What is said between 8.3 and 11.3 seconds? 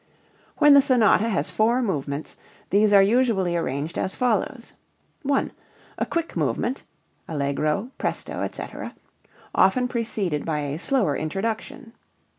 etc.), often preceded by a slower